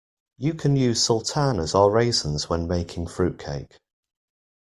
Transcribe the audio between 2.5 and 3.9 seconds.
making fruitcake